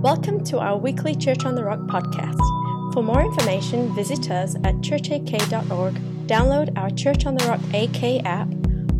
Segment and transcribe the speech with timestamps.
[0.00, 2.38] Welcome to our weekly Church on the Rock podcast.
[2.94, 5.94] For more information, visit us at churchak.org,
[6.28, 8.46] download our Church on the Rock AK app,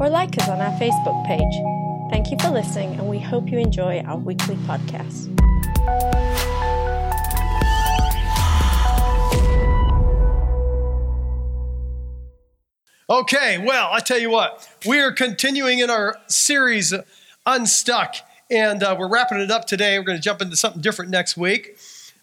[0.00, 2.10] or like us on our Facebook page.
[2.10, 5.28] Thank you for listening, and we hope you enjoy our weekly podcast.
[13.08, 16.92] Okay, well, I tell you what, we are continuing in our series
[17.46, 18.16] Unstuck,
[18.50, 19.98] and uh, we're wrapping it up today.
[19.98, 21.78] We're going to jump into something different next week.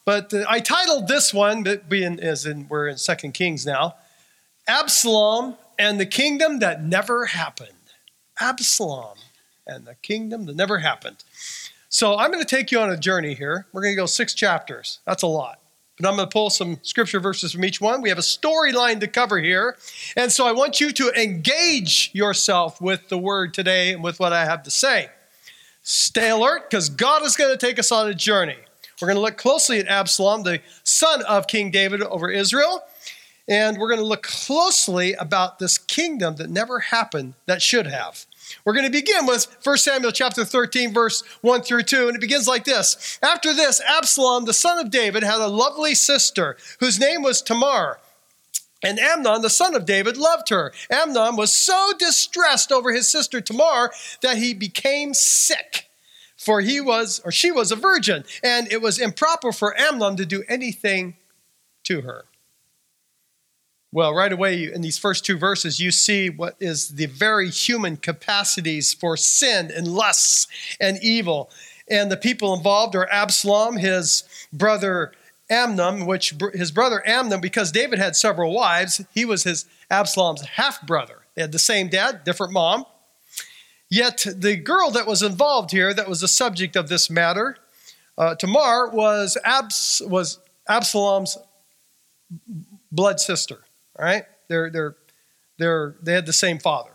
[0.06, 3.96] But uh, I titled this one, being as in we're in Second Kings now,
[4.68, 7.70] Absalom and the Kingdom That Never Happened.
[8.40, 9.18] Absalom
[9.68, 11.24] and the Kingdom That Never Happened.
[11.90, 13.68] So I'm going to take you on a journey here.
[13.72, 15.00] We're going to go six chapters.
[15.05, 15.60] That's a lot.
[15.98, 18.02] But I'm going to pull some scripture verses from each one.
[18.02, 19.78] We have a storyline to cover here.
[20.18, 24.34] And so I want you to engage yourself with the word today and with what
[24.34, 25.10] I have to say.
[25.88, 28.58] Stay alert because God is going to take us on a journey.
[29.00, 32.82] We're going to look closely at Absalom, the son of King David over Israel.
[33.48, 38.26] And we're going to look closely about this kingdom that never happened that should have.
[38.66, 42.22] We're going to begin with 1 Samuel chapter 13, verse 1 through 2, and it
[42.22, 43.20] begins like this.
[43.22, 47.99] After this, Absalom, the son of David, had a lovely sister whose name was Tamar.
[48.86, 50.72] And Amnon, the son of David, loved her.
[50.91, 55.90] Amnon was so distressed over his sister Tamar that he became sick.
[56.38, 60.26] For he was, or she was a virgin, and it was improper for Amnon to
[60.26, 61.16] do anything
[61.86, 62.26] to her.
[63.92, 67.97] Well, right away in these first two verses, you see what is the very human
[67.97, 70.47] capacities for sin and lusts
[70.80, 71.50] and evil.
[71.90, 75.14] And the people involved are Absalom, his brother
[75.50, 80.85] Amnon, which his brother Amnon, because David had several wives, he was his Absalom's half
[80.85, 81.19] brother.
[81.35, 82.85] They had the same dad, different mom.
[83.90, 87.57] Yet the girl that was involved here, that was the subject of this matter,
[88.18, 91.38] uh, Tamar, was, Abs- was Absalom's
[92.91, 93.59] blood sister.
[94.00, 94.96] All right, they're they're
[95.58, 96.91] they're they had the same father,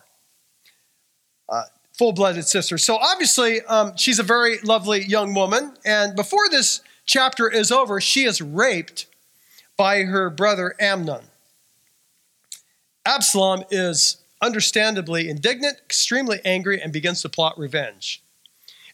[1.49, 1.63] uh,
[1.97, 2.79] full-blooded sister.
[2.79, 5.77] So obviously, um, she's a very lovely young woman.
[5.85, 9.07] And before this chapter is over, she is raped
[9.77, 11.25] by her brother Amnon.
[13.05, 18.23] Absalom is understandably indignant, extremely angry, and begins to plot revenge.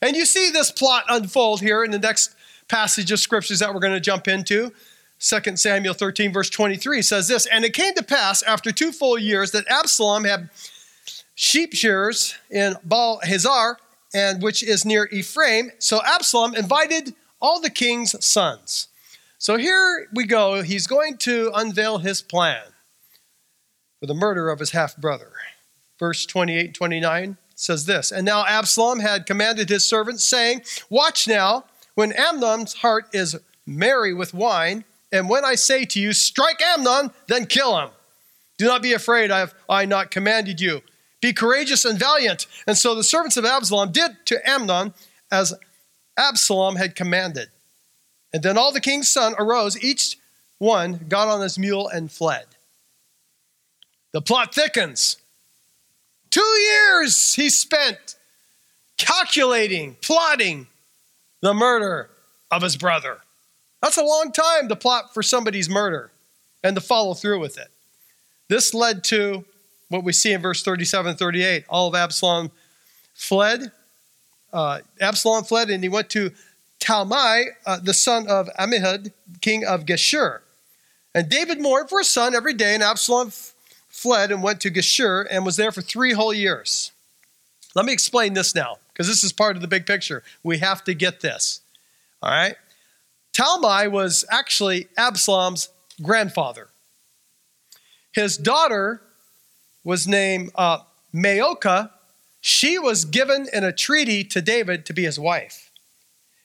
[0.01, 2.35] And you see this plot unfold here in the next
[2.67, 4.71] passage of scriptures that we're going to jump into.
[5.19, 9.19] 2 Samuel 13, verse 23 says this And it came to pass after two full
[9.19, 10.49] years that Absalom had
[11.35, 13.77] sheep shearers in Baal Hazor,
[14.13, 15.71] and which is near Ephraim.
[15.77, 18.87] So Absalom invited all the king's sons.
[19.37, 20.61] So here we go.
[20.63, 22.63] He's going to unveil his plan
[23.99, 25.31] for the murder of his half brother.
[25.99, 31.27] Verse 28 and 29 says this And now Absalom had commanded his servants, saying, Watch
[31.27, 31.65] now,
[31.95, 37.11] when Amnon's heart is merry with wine, and when I say to you, strike Amnon,
[37.27, 37.89] then kill him.
[38.57, 40.81] Do not be afraid, I have I not commanded you.
[41.21, 42.47] Be courageous and valiant.
[42.67, 44.93] And so the servants of Absalom did to Amnon
[45.31, 45.53] as
[46.17, 47.49] Absalom had commanded.
[48.33, 50.17] And then all the king's son arose, each
[50.57, 52.45] one got on his mule and fled.
[54.11, 55.17] The plot thickens.
[56.29, 58.15] Two years he spent
[58.97, 60.67] calculating, plotting
[61.41, 62.09] the murder
[62.51, 63.19] of his brother.
[63.81, 66.11] That's a long time to plot for somebody's murder
[66.63, 67.69] and to follow through with it.
[68.49, 69.45] This led to
[69.89, 71.65] what we see in verse 37 38.
[71.69, 72.51] All of Absalom
[73.13, 73.71] fled.
[74.53, 76.31] Uh, Absalom fled and he went to
[76.79, 80.39] Talmai, uh, the son of Amihud, king of Geshur.
[81.13, 83.53] And David mourned for his son every day, and Absalom f-
[83.89, 86.91] fled and went to Geshur and was there for three whole years.
[87.73, 90.23] Let me explain this now, because this is part of the big picture.
[90.43, 91.61] We have to get this.
[92.21, 92.55] All right?
[93.33, 95.69] Talmai was actually Absalom's
[96.01, 96.69] grandfather.
[98.11, 99.01] His daughter
[99.83, 100.79] was named uh,
[101.13, 101.91] Maacah.
[102.47, 105.69] She was given in a treaty to David to be his wife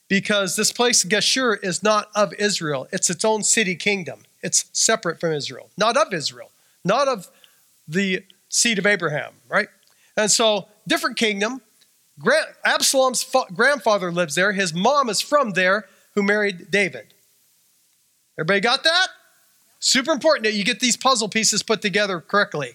[0.08, 2.88] because this place, Geshur, is not of Israel.
[2.90, 4.24] It's its own city kingdom.
[4.42, 6.50] It's separate from Israel, not of Israel,
[6.84, 7.30] not of
[7.86, 9.68] the seed of Abraham, right?
[10.16, 11.60] And so, different kingdom.
[12.64, 13.24] Absalom's
[13.54, 14.50] grandfather lives there.
[14.50, 17.14] His mom is from there who married David.
[18.36, 19.06] Everybody got that?
[19.78, 22.74] Super important that you get these puzzle pieces put together correctly.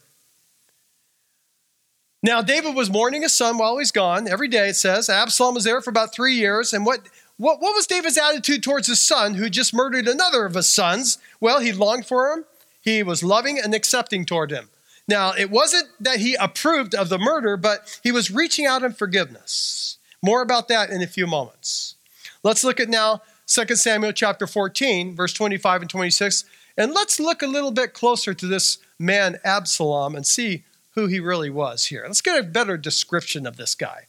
[2.23, 4.27] Now, David was mourning his son while he's gone.
[4.27, 5.09] Every day, it says.
[5.09, 6.73] Absalom was there for about three years.
[6.73, 7.01] And what,
[7.37, 11.19] what, what was David's attitude towards his son who just murdered another of his sons?
[11.39, 12.45] Well, he longed for him,
[12.81, 14.69] he was loving and accepting toward him.
[15.07, 18.91] Now, it wasn't that he approved of the murder, but he was reaching out in
[18.93, 19.97] forgiveness.
[20.21, 21.95] More about that in a few moments.
[22.43, 26.43] Let's look at now 2 Samuel chapter 14, verse 25 and 26.
[26.77, 30.63] And let's look a little bit closer to this man, Absalom, and see
[30.97, 32.03] who he really was here.
[32.07, 34.07] Let's get a better description of this guy.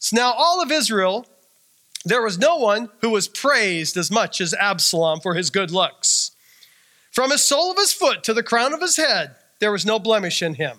[0.00, 1.24] So now, all of Israel,
[2.04, 6.32] there was no one who was praised as much as Absalom for his good looks.
[7.12, 10.00] From his sole of his foot to the crown of his head, there was no
[10.00, 10.78] blemish in him.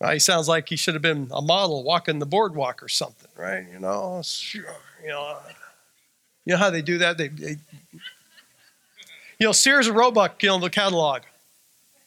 [0.00, 3.30] Well, he sounds like he should have been a model walking the boardwalk or something,
[3.36, 3.64] right?
[3.72, 4.20] You know,
[4.52, 4.64] you
[5.10, 5.38] know,
[6.44, 7.18] you know how they do that?
[7.18, 7.56] They, they
[9.38, 11.22] you know, Sears and Roebuck, you know, the catalog,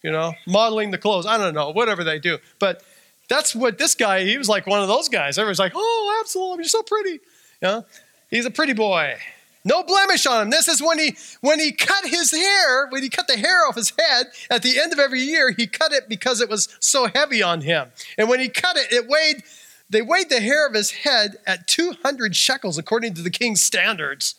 [0.05, 1.25] you know, modeling the clothes.
[1.25, 2.37] I don't know, whatever they do.
[2.59, 2.83] But
[3.27, 5.39] that's what this guy, he was like one of those guys.
[5.39, 7.19] Everyone's like, oh, Absalom, you're so pretty.
[7.59, 7.83] Know,
[8.29, 9.15] he's a pretty boy.
[9.63, 10.49] No blemish on him.
[10.51, 13.75] This is when he when he cut his hair, when he cut the hair off
[13.75, 17.07] his head at the end of every year, he cut it because it was so
[17.07, 17.89] heavy on him.
[18.15, 19.41] And when he cut it, it weighed
[19.89, 24.35] they weighed the hair of his head at 200 shekels according to the king's standards.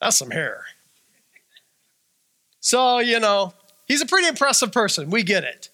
[0.00, 0.64] That's some hair.
[2.60, 3.54] So, you know,
[3.90, 5.10] he's a pretty impressive person.
[5.10, 5.68] We get it.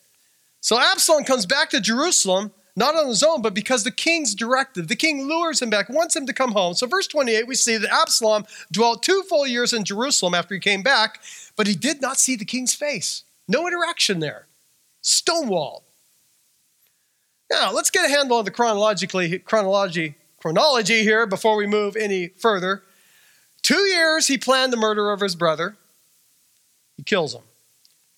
[0.61, 4.89] So Absalom comes back to Jerusalem not on his own, but because the king's directive.
[4.89, 6.75] The king lures him back, wants him to come home.
[6.75, 10.61] So, verse 28, we see that Absalom dwelt two full years in Jerusalem after he
[10.61, 11.21] came back,
[11.57, 13.25] but he did not see the king's face.
[13.49, 14.47] No interaction there.
[15.03, 15.83] Stonewalled.
[17.51, 22.29] Now, let's get a handle on the chronologically chronology chronology here before we move any
[22.29, 22.83] further.
[23.63, 25.77] Two years he planned the murder of his brother.
[26.97, 27.43] He kills him.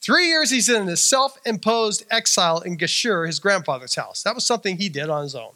[0.01, 4.23] Three years he's in a self imposed exile in Geshur, his grandfather's house.
[4.23, 5.55] That was something he did on his own.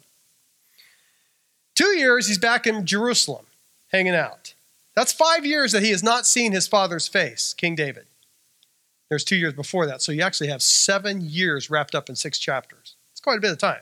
[1.75, 3.45] Two years he's back in Jerusalem,
[3.91, 4.53] hanging out.
[4.95, 8.05] That's five years that he has not seen his father's face, King David.
[9.09, 10.01] There's two years before that.
[10.01, 12.95] So you actually have seven years wrapped up in six chapters.
[13.11, 13.81] It's quite a bit of time.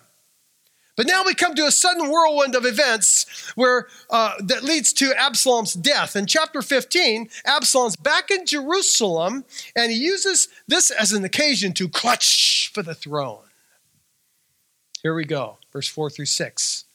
[0.95, 5.13] But now we come to a sudden whirlwind of events where uh, that leads to
[5.17, 6.15] Absalom's death.
[6.15, 9.45] In chapter 15, Absalom's back in Jerusalem,
[9.75, 13.43] and he uses this as an occasion to clutch for the throne.
[15.01, 16.85] Here we go, verse 4 through 6.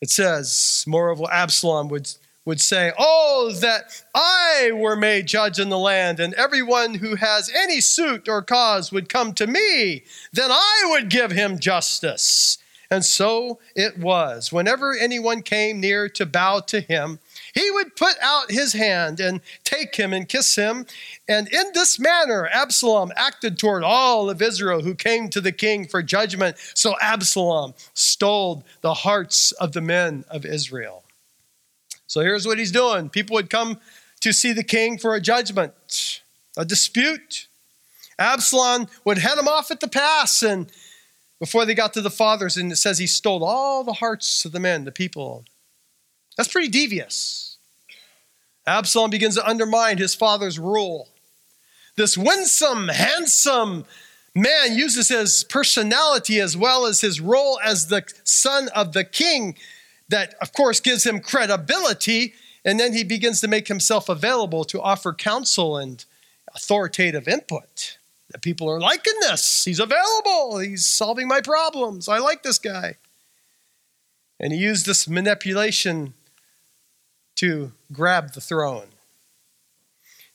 [0.00, 2.10] It says, Moreover, Absalom would,
[2.44, 7.50] would say, Oh, that I were made judge in the land, and everyone who has
[7.54, 12.58] any suit or cause would come to me, then I would give him justice
[12.90, 14.52] and so it was.
[14.52, 17.18] Whenever anyone came near to bow to him,
[17.54, 20.86] he would put out his hand and take him and kiss him.
[21.28, 25.86] And in this manner, Absalom acted toward all of Israel who came to the king
[25.88, 26.56] for judgment.
[26.74, 31.02] So Absalom stole the hearts of the men of Israel.
[32.06, 33.78] So here's what he's doing people would come
[34.20, 36.22] to see the king for a judgment,
[36.56, 37.48] a dispute.
[38.18, 40.70] Absalom would head him off at the pass and
[41.38, 44.52] before they got to the fathers, and it says he stole all the hearts of
[44.52, 45.44] the men, the people.
[46.36, 47.56] That's pretty devious.
[48.66, 51.08] Absalom begins to undermine his father's rule.
[51.96, 53.84] This winsome, handsome
[54.34, 59.56] man uses his personality as well as his role as the son of the king,
[60.08, 62.34] that of course gives him credibility,
[62.64, 66.04] and then he begins to make himself available to offer counsel and
[66.54, 67.98] authoritative input
[68.42, 69.64] people are liking this.
[69.64, 70.58] He's available.
[70.58, 72.08] He's solving my problems.
[72.08, 72.96] I like this guy.
[74.38, 76.14] And he used this manipulation
[77.36, 78.88] to grab the throne.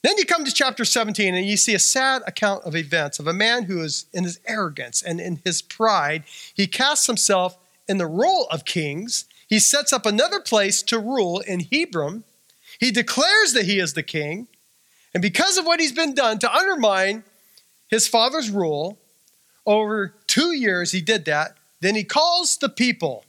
[0.03, 3.27] Then you come to chapter 17 and you see a sad account of events of
[3.27, 7.98] a man who is in his arrogance and in his pride, he casts himself in
[7.98, 9.25] the role of kings.
[9.48, 12.24] He sets up another place to rule in Hebron.
[12.79, 14.48] He declares that he is the king.
[15.13, 17.24] And because of what he's been done to undermine
[17.91, 18.98] his father's rule.
[19.65, 21.57] Over two years, he did that.
[21.81, 23.25] Then he calls the people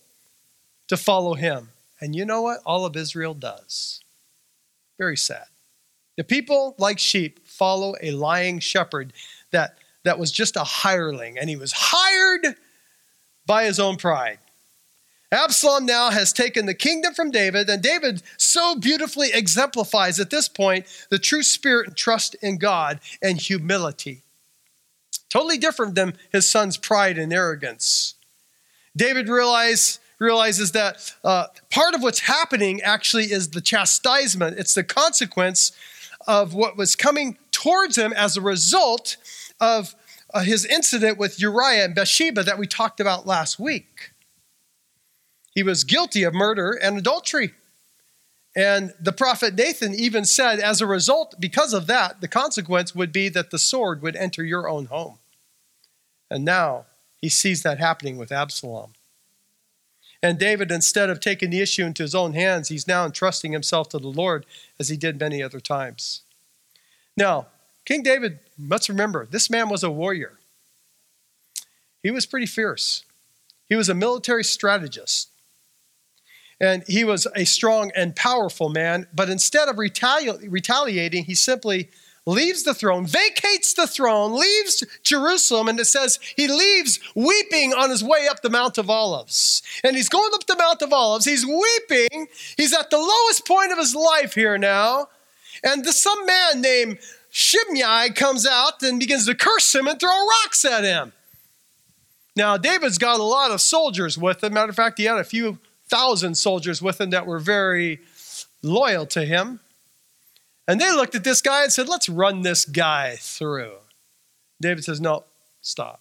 [0.89, 1.69] to follow him.
[2.01, 2.61] And you know what?
[2.65, 4.01] All of Israel does.
[4.99, 5.45] Very sad.
[6.17, 9.13] The people, like sheep, follow a lying shepherd
[9.51, 12.57] that, that was just a hireling, and he was hired
[13.47, 14.39] by his own pride.
[15.31, 20.49] Absalom now has taken the kingdom from David, and David so beautifully exemplifies at this
[20.49, 24.23] point the true spirit and trust in God and humility.
[25.33, 28.17] Totally different than his son's pride and arrogance.
[28.95, 34.85] David realize, realizes that uh, part of what's happening actually is the chastisement, it's the
[34.85, 35.73] consequence
[36.27, 39.17] of what was coming towards him as a result
[39.59, 39.95] of
[40.35, 44.11] uh, his incident with Uriah and Bathsheba that we talked about last week.
[45.55, 47.55] He was guilty of murder and adultery.
[48.55, 53.13] And the prophet Nathan even said, as a result, because of that, the consequence would
[53.13, 55.19] be that the sword would enter your own home.
[56.33, 56.87] And now
[57.21, 58.95] he sees that happening with Absalom.
[60.23, 63.91] And David, instead of taking the issue into his own hands, he's now entrusting himself
[63.91, 64.47] to the Lord
[64.81, 66.23] as he did many other times.
[67.19, 67.49] Now,
[67.85, 70.39] King David, let's remember, this man was a warrior.
[72.03, 73.05] He was pretty fierce.
[73.69, 75.29] He was a military strategist.
[76.59, 81.91] And he was a strong and powerful man, but instead of retali- retaliating, he simply
[82.27, 87.91] leaves the throne, vacates the throne, leaves Jerusalem, and it says he leaves weeping on
[87.91, 89.63] his way up the Mount of Olives.
[89.83, 91.25] And he's going up the Mount of Olives.
[91.25, 92.29] He's weeping.
[92.57, 95.09] He's at the lowest point of his life here now.
[95.65, 96.99] And some man named
[97.31, 101.13] Shimei comes out and begins to curse him and throw rocks at him.
[102.37, 104.55] Now, David's got a lot of soldiers with him.
[104.55, 108.01] Matter of fact, he had a few thousand soldiers with him that were very
[108.63, 109.61] loyal to him.
[110.69, 113.77] And they looked at this guy and said, Let's run this guy through.
[114.61, 115.25] David says, No,
[115.61, 116.01] stop.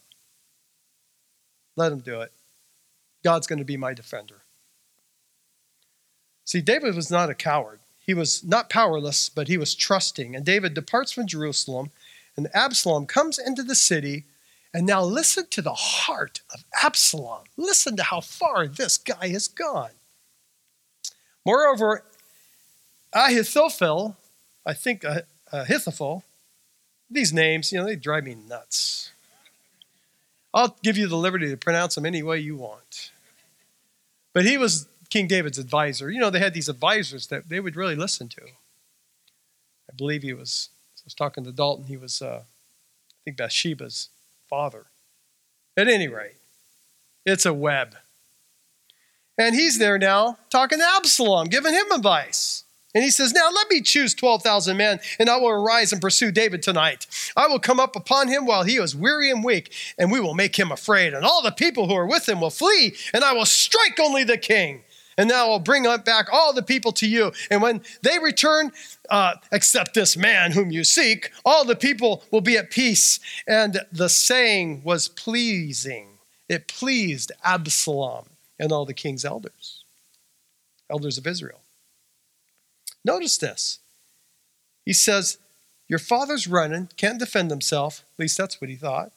[1.76, 2.32] Let him do it.
[3.24, 4.42] God's going to be my defender.
[6.46, 7.80] See, David was not a coward.
[8.00, 10.36] He was not powerless, but he was trusting.
[10.36, 11.92] And David departs from Jerusalem,
[12.36, 14.26] and Absalom comes into the city.
[14.74, 17.44] And now listen to the heart of Absalom.
[17.58, 19.92] Listen to how far this guy has gone.
[21.46, 22.04] Moreover,
[23.14, 24.16] Ahithophel,
[24.66, 26.24] I think uh, Ahithophel,
[27.10, 29.12] these names, you know, they drive me nuts.
[30.54, 33.12] I'll give you the liberty to pronounce them any way you want.
[34.34, 36.10] But he was King David's advisor.
[36.10, 38.42] You know, they had these advisors that they would really listen to.
[38.44, 44.10] I believe he was, I was talking to Dalton, he was, uh, I think, Bathsheba's
[44.50, 44.86] father.
[45.78, 46.36] At any rate,
[47.26, 47.96] it's a web.
[49.38, 52.64] And he's there now talking to Absalom, giving him advice.
[52.94, 56.32] And he says, Now let me choose 12,000 men, and I will arise and pursue
[56.32, 57.08] David tonight.
[57.36, 60.34] I will come up upon him while he is weary and weak, and we will
[60.34, 61.14] make him afraid.
[61.14, 64.24] And all the people who are with him will flee, and I will strike only
[64.24, 64.84] the king.
[65.18, 67.32] And now I'll bring back all the people to you.
[67.50, 68.72] And when they return,
[69.10, 73.20] uh, except this man whom you seek, all the people will be at peace.
[73.48, 76.18] And the saying was pleasing.
[76.50, 78.26] It pleased Absalom
[78.60, 79.84] and all the king's elders,
[80.90, 81.61] elders of Israel.
[83.04, 83.80] Notice this.
[84.86, 85.38] He says,
[85.88, 88.04] Your father's running, can't defend himself.
[88.14, 89.12] At least that's what he thought.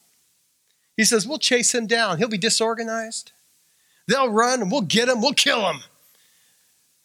[0.96, 2.18] He says, We'll chase him down.
[2.18, 3.32] He'll be disorganized.
[4.06, 5.80] They'll run and we'll get him, we'll kill him.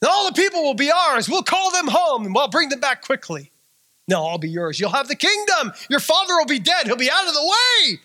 [0.02, 1.30] And all the people will be ours.
[1.30, 3.52] We'll call them home and we'll bring them back quickly.
[4.08, 4.80] No, I'll be yours.
[4.80, 5.74] You'll have the kingdom.
[5.90, 6.88] Your father will be dead.
[6.88, 8.00] He'll be out of the way.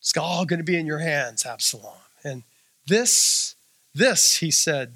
[0.00, 1.98] It's all going to be in your hands, Absalom.
[2.22, 2.44] And
[2.86, 3.56] this,
[3.94, 4.92] this, he said,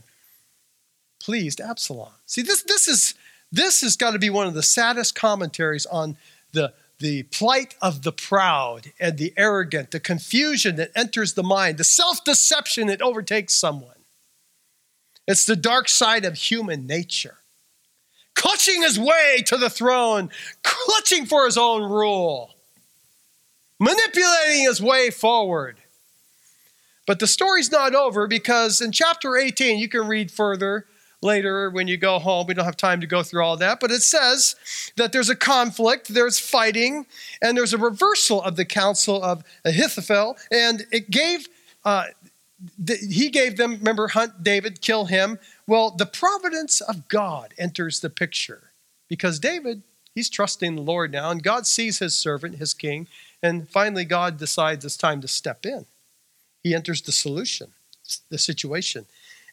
[1.22, 2.10] pleased Absalom.
[2.26, 3.14] See, this, this, is,
[3.52, 6.16] this has got to be one of the saddest commentaries on
[6.52, 11.78] the, the plight of the proud and the arrogant, the confusion that enters the mind,
[11.78, 13.94] the self deception that overtakes someone.
[15.28, 17.36] It's the dark side of human nature.
[18.34, 20.30] Clutching his way to the throne,
[20.64, 22.54] clutching for his own rule,
[23.78, 25.76] manipulating his way forward.
[27.06, 30.86] But the story's not over because in chapter 18, you can read further
[31.22, 32.46] later when you go home.
[32.46, 34.56] We don't have time to go through all that, but it says
[34.96, 37.06] that there's a conflict, there's fighting,
[37.40, 41.48] and there's a reversal of the counsel of Ahithophel, and it gave.
[41.84, 42.06] Uh,
[42.86, 45.40] he gave them, remember, hunt David, kill him.
[45.66, 48.70] Well, the providence of God enters the picture
[49.08, 49.82] because David,
[50.14, 53.08] he's trusting the Lord now, and God sees his servant, his king,
[53.42, 55.86] and finally God decides it's time to step in.
[56.62, 57.72] He enters the solution,
[58.30, 59.06] the situation.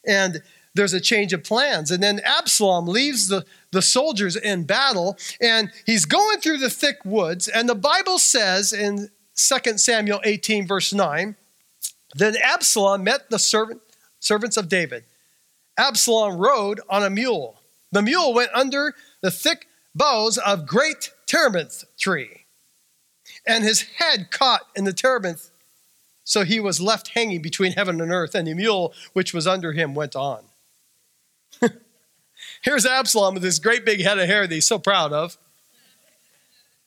[0.06, 0.42] And
[0.74, 1.90] there's a change of plans.
[1.90, 6.98] And then Absalom leaves the, the soldiers in battle and he's going through the thick
[7.04, 7.48] woods.
[7.48, 11.36] And the Bible says in 2 Samuel 18, verse 9,
[12.14, 13.80] then Absalom met the servant,
[14.18, 15.04] servants of David.
[15.78, 17.60] Absalom rode on a mule.
[17.92, 22.44] The mule went under the thick boughs of great terebinth tree,
[23.46, 25.50] and his head caught in the terebinth,
[26.24, 29.72] so he was left hanging between heaven and earth, and the mule which was under
[29.72, 30.44] him went on.
[32.62, 35.38] Here's Absalom with this great big head of hair that he's so proud of.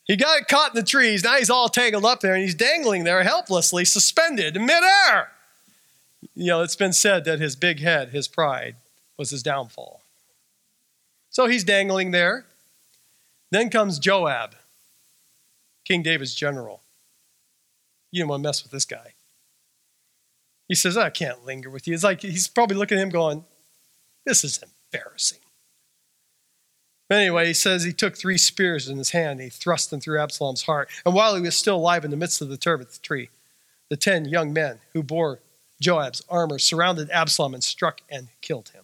[0.06, 1.24] He got caught in the trees.
[1.24, 5.32] Now he's all tangled up there and he's dangling there helplessly, suspended in midair.
[6.36, 8.76] You know, it's been said that his big head, his pride,
[9.18, 10.02] was his downfall.
[11.30, 12.46] So he's dangling there.
[13.50, 14.56] Then comes Joab,
[15.86, 16.82] King David's general.
[18.12, 19.14] You don't want to mess with this guy.
[20.68, 21.94] He says, I can't linger with you.
[21.94, 23.46] It's like he's probably looking at him going,
[24.26, 24.64] This is
[24.94, 25.40] embarrassing.
[27.10, 29.40] But anyway, he says he took three spears in his hand.
[29.40, 30.90] and He thrust them through Absalom's heart.
[31.06, 33.30] And while he was still alive in the midst of the terebinth tree,
[33.90, 35.40] the ten young men who bore
[35.82, 38.83] Joab's armor surrounded Absalom and struck and killed him.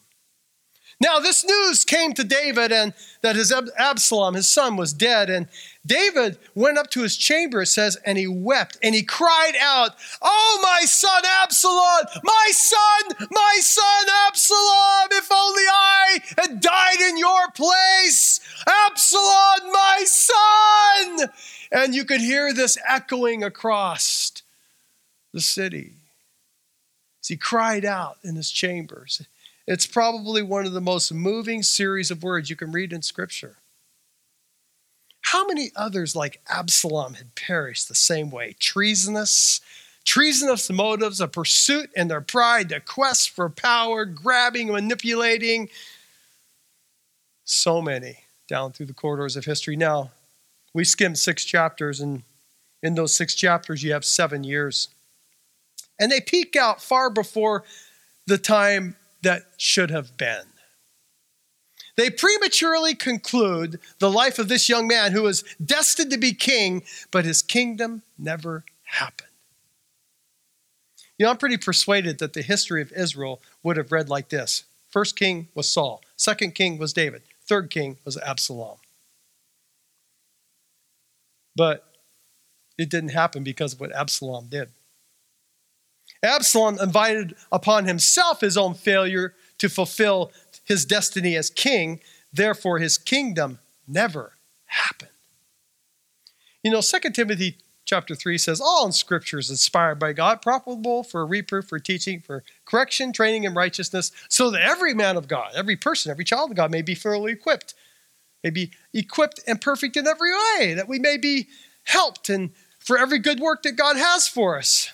[1.02, 5.30] Now, this news came to David and that his Absalom, his son, was dead.
[5.30, 5.48] And
[5.86, 9.92] David went up to his chamber, it says, and he wept and he cried out,
[10.22, 17.18] Oh, my son Absalom, my son, my son Absalom, if only I had died in
[17.18, 18.42] your place.
[18.68, 21.30] Absalom, my son.
[21.72, 24.34] And you could hear this echoing across
[25.34, 25.94] the city
[27.22, 29.22] as he cried out in his chambers.
[29.70, 33.58] It's probably one of the most moving series of words you can read in Scripture.
[35.22, 38.56] How many others like Absalom had perished the same way?
[38.60, 39.62] Treasonous,
[40.06, 45.70] treasonous motives, a pursuit in their pride, a quest for power, grabbing, manipulating.
[47.44, 49.76] So many down through the corridors of history.
[49.76, 50.10] Now,
[50.74, 52.24] we skimmed six chapters, and
[52.82, 54.88] in those six chapters, you have seven years.
[56.00, 57.66] And they peak out far before
[58.26, 60.46] the time that should have been.
[61.96, 66.84] They prematurely conclude the life of this young man who was destined to be king,
[67.12, 69.28] but his kingdom never happened.
[71.18, 74.64] You know, I'm pretty persuaded that the history of Israel would have read like this
[74.90, 78.78] First king was Saul, second king was David, third king was Absalom.
[81.56, 81.84] But
[82.78, 84.70] it didn't happen because of what Absalom did.
[86.22, 90.32] Absalom invited upon himself his own failure to fulfill
[90.66, 92.00] his destiny as king,
[92.34, 94.34] therefore, his kingdom never
[94.66, 95.12] happened.
[96.64, 101.04] You know, 2 Timothy chapter 3 says, All in scripture is inspired by God, profitable
[101.04, 105.54] for reproof, for teaching, for correction, training in righteousness, so that every man of God,
[105.56, 107.74] every person, every child of God may be thoroughly equipped,
[108.44, 111.48] may be equipped and perfect in every way, that we may be
[111.84, 114.92] helped and for every good work that God has for us.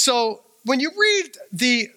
[0.00, 1.90] So when you read the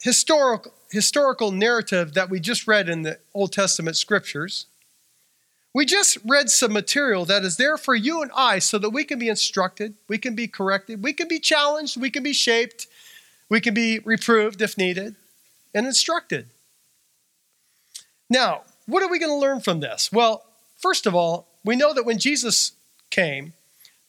[0.00, 4.64] historical, historical narrative that we just read in the Old Testament scriptures,
[5.74, 9.04] we just read some material that is there for you and I so that we
[9.04, 12.86] can be instructed, we can be corrected, we can be challenged, we can be shaped,
[13.50, 15.14] we can be reproved if needed,
[15.74, 16.46] and instructed.
[18.30, 20.10] Now, what are we going to learn from this?
[20.10, 20.42] Well,
[20.78, 22.72] first of all, we know that when Jesus
[23.10, 23.52] came,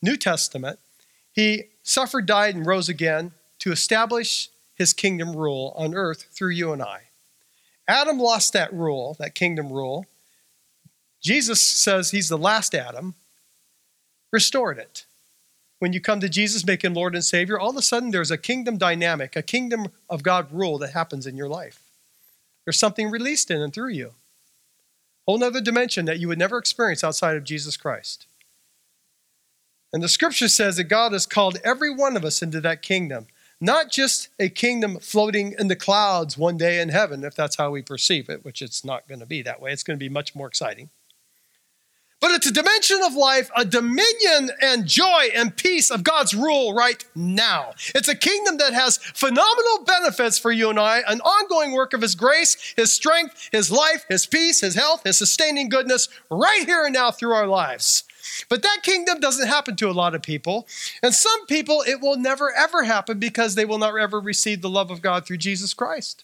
[0.01, 0.79] New Testament,
[1.33, 6.73] he suffered, died, and rose again to establish his kingdom rule on earth through you
[6.73, 7.03] and I.
[7.87, 10.05] Adam lost that rule, that kingdom rule.
[11.21, 13.15] Jesus says he's the last Adam,
[14.31, 15.05] restored it.
[15.79, 18.31] When you come to Jesus, make him Lord and Savior, all of a sudden there's
[18.31, 21.79] a kingdom dynamic, a kingdom of God rule that happens in your life.
[22.65, 24.11] There's something released in and through you.
[25.25, 28.26] Whole nother dimension that you would never experience outside of Jesus Christ.
[29.93, 33.27] And the scripture says that God has called every one of us into that kingdom,
[33.61, 37.71] not just a kingdom floating in the clouds one day in heaven, if that's how
[37.71, 39.71] we perceive it, which it's not going to be that way.
[39.71, 40.89] It's going to be much more exciting.
[42.19, 46.73] But it's a dimension of life, a dominion and joy and peace of God's rule
[46.73, 47.73] right now.
[47.93, 52.01] It's a kingdom that has phenomenal benefits for you and I, an ongoing work of
[52.01, 56.85] His grace, His strength, His life, His peace, His health, His sustaining goodness right here
[56.85, 58.03] and now through our lives.
[58.49, 60.67] But that kingdom doesn't happen to a lot of people.
[61.01, 64.69] And some people, it will never, ever happen because they will not ever receive the
[64.69, 66.23] love of God through Jesus Christ.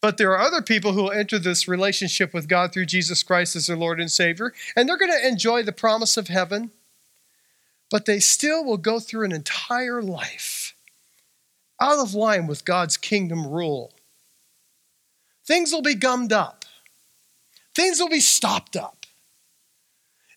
[0.00, 3.56] But there are other people who will enter this relationship with God through Jesus Christ
[3.56, 6.70] as their Lord and Savior, and they're going to enjoy the promise of heaven,
[7.90, 10.74] but they still will go through an entire life
[11.80, 13.92] out of line with God's kingdom rule.
[15.44, 16.64] Things will be gummed up,
[17.74, 19.05] things will be stopped up.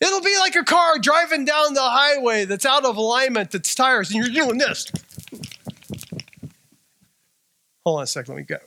[0.02, 4.12] It'll be like a car driving down the highway that's out of alignment, that's tires,
[4.12, 4.92] and you're doing this.
[7.86, 8.58] Hold on a second, let me go.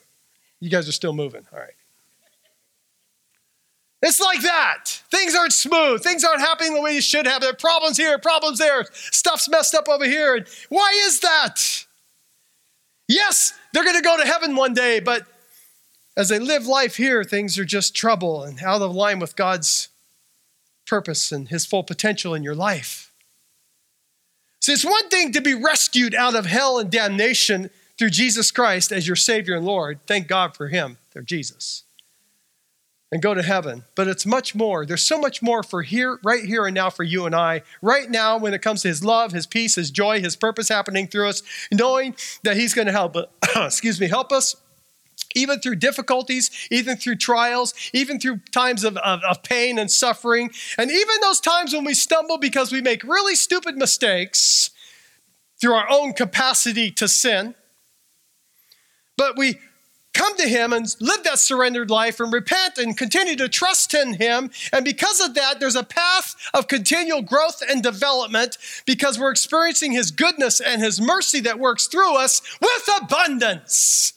[0.60, 1.46] You guys are still moving.
[1.52, 1.74] All right.
[4.02, 4.84] It's like that.
[5.10, 6.02] Things aren't smooth.
[6.02, 7.40] Things aren't happening the way you should have.
[7.40, 8.84] There are problems here, problems there.
[8.92, 10.34] Stuff's messed up over here.
[10.34, 11.86] And why is that?
[13.06, 15.26] Yes, they're going to go to heaven one day, but
[16.16, 19.88] as they live life here, things are just trouble and out of line with God's
[20.86, 23.12] purpose and his full potential in your life.
[24.60, 28.92] See, it's one thing to be rescued out of hell and damnation through Jesus Christ
[28.92, 29.98] as your Savior and Lord.
[30.06, 31.82] Thank God for him, they're Jesus.
[33.10, 33.84] And go to heaven.
[33.94, 34.86] But it's much more.
[34.86, 37.62] There's so much more for here, right here and now for you and I.
[37.82, 41.08] Right now, when it comes to his love, his peace, his joy, his purpose happening
[41.08, 42.14] through us, knowing
[42.44, 43.16] that he's going to help,
[43.56, 44.56] excuse me, help us
[45.34, 50.50] even through difficulties, even through trials, even through times of, of, of, pain and suffering,
[50.78, 54.70] and even those times when we stumble because we make really stupid mistakes,
[55.62, 57.54] through our own capacity to sin.
[59.16, 59.60] But we
[60.12, 64.14] come to Him and live that surrendered life and repent and continue to trust in
[64.14, 64.50] Him.
[64.72, 69.92] And because of that, there's a path of continual growth and development because we're experiencing
[69.92, 74.14] His goodness and His mercy that works through us with abundance.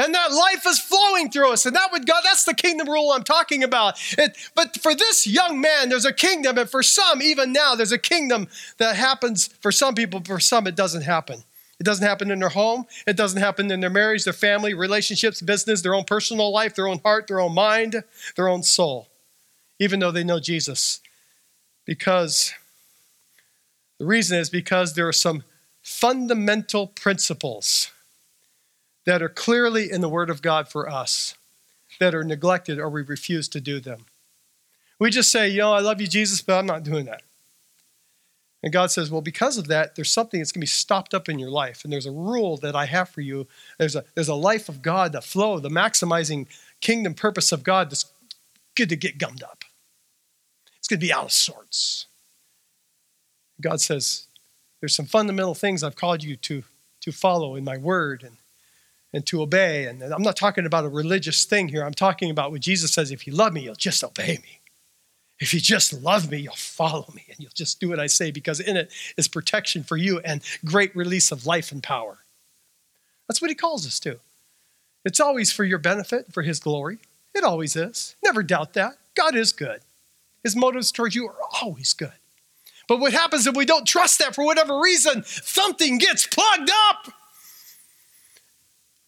[0.00, 1.66] And that life is flowing through us.
[1.66, 4.00] And that would God, that's the kingdom rule I'm talking about.
[4.16, 6.56] It, but for this young man, there's a kingdom.
[6.56, 10.66] And for some, even now, there's a kingdom that happens for some people, for some,
[10.66, 11.44] it doesn't happen.
[11.78, 12.86] It doesn't happen in their home.
[13.06, 16.88] It doesn't happen in their marriage, their family, relationships, business, their own personal life, their
[16.88, 18.02] own heart, their own mind,
[18.36, 19.08] their own soul,
[19.78, 21.00] even though they know Jesus.
[21.84, 22.54] Because
[23.98, 25.44] the reason is because there are some
[25.82, 27.90] fundamental principles
[29.10, 31.34] that are clearly in the Word of God for us
[31.98, 34.06] that are neglected or we refuse to do them.
[35.00, 37.22] We just say, you know, I love you, Jesus, but I'm not doing that.
[38.62, 41.28] And God says, Well, because of that, there's something that's going to be stopped up
[41.28, 41.82] in your life.
[41.82, 43.48] And there's a rule that I have for you.
[43.80, 46.46] There's a, there's a life of God, the flow, the maximizing
[46.80, 48.12] kingdom purpose of God that's
[48.76, 49.64] good to get gummed up.
[50.78, 52.06] It's going to be out of sorts.
[53.60, 54.28] God says,
[54.78, 56.62] There's some fundamental things I've called you to,
[57.00, 58.36] to follow in my word and,
[59.12, 59.86] and to obey.
[59.86, 61.84] And I'm not talking about a religious thing here.
[61.84, 64.60] I'm talking about what Jesus says if you love me, you'll just obey me.
[65.40, 68.30] If you just love me, you'll follow me and you'll just do what I say
[68.30, 72.18] because in it is protection for you and great release of life and power.
[73.26, 74.18] That's what he calls us to.
[75.04, 76.98] It's always for your benefit, for his glory.
[77.34, 78.16] It always is.
[78.22, 78.98] Never doubt that.
[79.14, 79.80] God is good.
[80.44, 82.12] His motives towards you are always good.
[82.86, 85.22] But what happens if we don't trust that for whatever reason?
[85.24, 87.12] Something gets plugged up.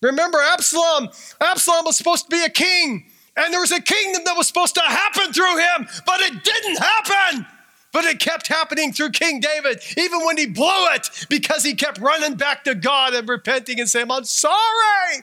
[0.03, 1.09] Remember Absalom?
[1.41, 3.07] Absalom was supposed to be a king.
[3.37, 6.77] And there was a kingdom that was supposed to happen through him, but it didn't
[6.77, 7.47] happen.
[7.93, 11.99] But it kept happening through King David, even when he blew it, because he kept
[11.99, 15.23] running back to God and repenting and saying, I'm sorry.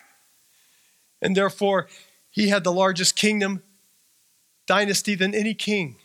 [1.21, 1.87] And therefore,
[2.29, 3.63] he had the largest kingdom
[4.67, 5.97] dynasty than any king,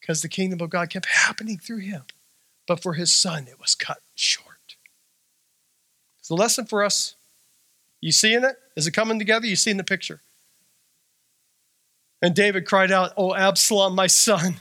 [0.00, 2.02] because the kingdom of God kept happening through him.
[2.66, 4.76] But for his son, it was cut short.
[6.30, 7.14] A lesson for us.
[8.00, 8.56] You seeing it?
[8.76, 9.46] Is it coming together?
[9.46, 10.20] You seeing the picture?
[12.22, 14.56] And David cried out, Oh, Absalom, my son.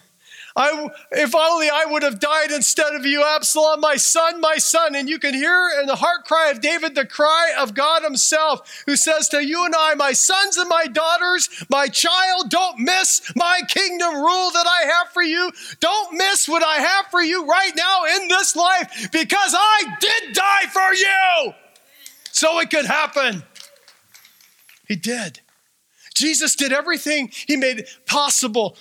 [0.56, 4.96] I, if only I would have died instead of you, Absalom, my son, my son.
[4.96, 8.84] And you can hear in the heart cry of David the cry of God Himself,
[8.88, 13.32] who says to you and I, My sons and my daughters, my child, don't miss
[13.36, 15.52] my kingdom rule that I have for you.
[15.80, 20.34] Don't miss what I have for you right now in this life because I did
[20.34, 21.54] die for you
[22.38, 23.42] so it could happen.
[24.88, 25.40] He did.
[26.14, 28.78] Jesus did everything he made possible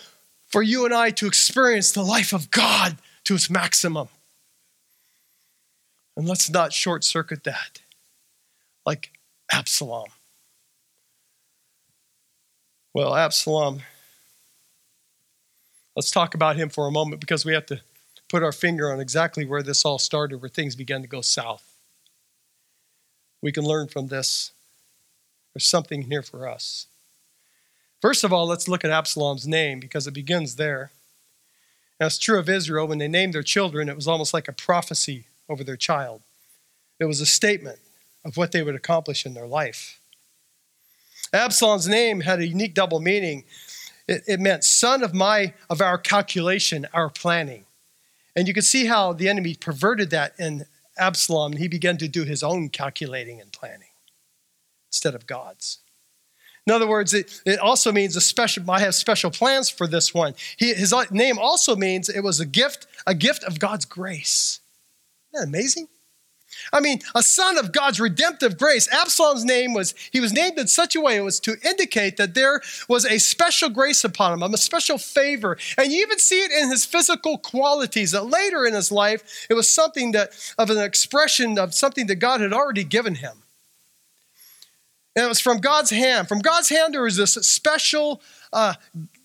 [0.47, 4.09] for you and I to experience the life of God to its maximum.
[6.19, 7.81] And let's not short circuit that
[8.85, 9.13] like
[9.51, 10.09] Absalom.
[12.93, 13.81] Well, Absalom,
[15.95, 17.81] let's talk about him for a moment because we have to
[18.29, 21.76] put our finger on exactly where this all started, where things began to go south.
[23.47, 24.51] We can learn from this.
[25.55, 26.89] There's something here for us.
[28.03, 30.91] First of all, let's look at Absalom's name because it begins there.
[32.01, 32.89] Now, it's true of Israel.
[32.89, 36.23] When they named their children, it was almost like a prophecy over their child.
[36.99, 37.79] It was a statement
[38.25, 40.01] of what they would accomplish in their life.
[41.33, 43.45] Absalom's name had a unique double meaning.
[44.09, 47.65] It, it meant son of my of our calculation, our planning.
[48.35, 50.67] And you can see how the enemy perverted that in
[50.99, 51.53] Absalom.
[51.53, 53.89] He began to do his own calculating and planning
[54.89, 55.79] instead of God's.
[56.67, 60.13] In other words, it, it also means a special, I have special plans for this
[60.13, 60.35] one.
[60.57, 64.61] He, his name also means it was a gift, a gift of God's grace.
[65.33, 65.89] Isn't that amazing?
[66.73, 68.89] I mean, a son of God's redemptive grace.
[68.93, 72.35] Absalom's name was, he was named in such a way it was to indicate that
[72.35, 75.57] there was a special grace upon him, a special favor.
[75.79, 79.55] And you even see it in his physical qualities that later in his life, it
[79.55, 83.43] was something that, of an expression of something that God had already given him.
[85.15, 86.29] And it was from God's hand.
[86.29, 88.21] From God's hand, there was this special,
[88.53, 88.75] uh,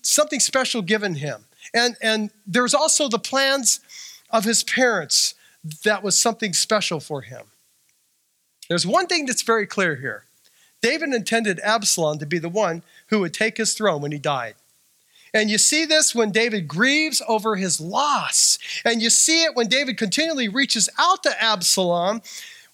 [0.00, 1.44] something special given him.
[1.74, 3.80] And, and there's also the plans
[4.30, 5.34] of his parents
[5.84, 7.46] that was something special for him.
[8.68, 10.24] There's one thing that's very clear here
[10.80, 14.54] David intended Absalom to be the one who would take his throne when he died.
[15.34, 18.58] And you see this when David grieves over his loss.
[18.84, 22.20] And you see it when David continually reaches out to Absalom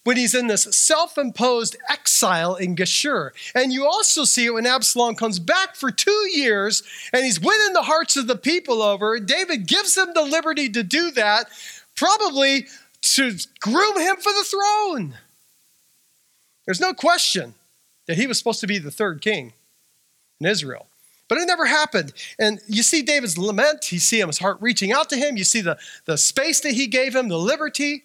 [0.03, 3.31] when he's in this self imposed exile in Geshur.
[3.53, 7.73] And you also see it when Absalom comes back for two years and he's winning
[7.73, 9.19] the hearts of the people over.
[9.19, 11.49] David gives him the liberty to do that,
[11.99, 12.65] probably
[13.01, 15.15] to groom him for the throne.
[16.65, 17.55] There's no question
[18.07, 19.53] that he was supposed to be the third king
[20.39, 20.87] in Israel.
[21.27, 22.13] But it never happened.
[22.39, 25.43] And you see David's lament, you see him, his heart reaching out to him, you
[25.43, 28.03] see the, the space that he gave him, the liberty,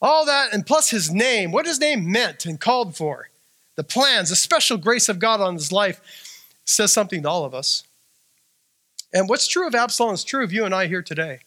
[0.00, 3.30] all that, and plus his name, what his name meant and called for,
[3.76, 6.00] the plans, the special grace of God on his life
[6.64, 7.84] says something to all of us.
[9.12, 11.40] And what's true of Absalom is true of you and I here today.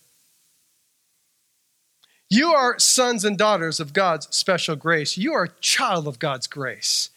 [2.31, 5.17] You are sons and daughters of God's special grace.
[5.17, 7.09] You are a child of God's grace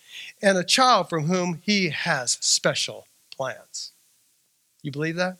[0.42, 3.92] and a child from whom he has special plans.
[4.82, 5.36] You believe that?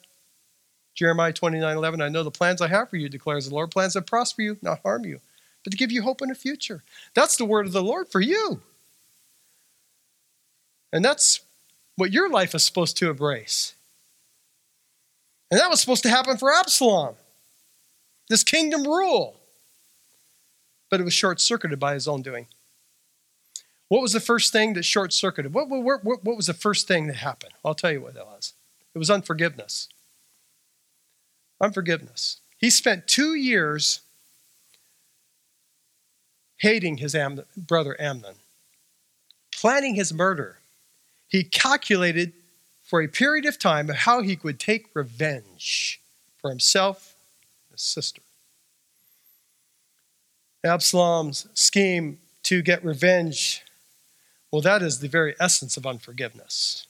[0.95, 3.95] Jeremiah 29 11, I know the plans I have for you, declares the Lord, plans
[3.95, 5.21] that prosper you, not harm you,
[5.65, 6.85] but to give you hope in the future.
[7.15, 8.61] That's the word of the Lord for you.
[10.93, 11.41] And that's
[11.97, 13.75] what your life is supposed to embrace.
[15.51, 17.17] And that was supposed to happen for Absalom,
[18.29, 19.41] this kingdom rule.
[20.95, 22.47] But it was short circuited by his own doing.
[23.89, 25.53] What was the first thing that short circuited?
[25.53, 27.53] What, what, what, what, was the first thing that happened?
[27.65, 28.53] I'll tell you what that was.
[28.95, 29.89] It was unforgiveness.
[31.61, 32.43] Unforgiveness.
[32.59, 34.03] He spent two years
[36.59, 38.37] hating his Am- brother Amnon,
[39.51, 40.59] planning his murder.
[41.27, 42.35] He calculated
[42.85, 46.01] for a period of time how he could take revenge
[46.41, 47.17] for himself
[47.67, 48.23] and his sister.
[50.65, 53.65] Absalom's scheme to get revenge
[54.55, 56.87] well, that is the very essence of unforgiveness.